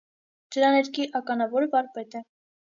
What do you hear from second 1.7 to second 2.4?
վարպետ է։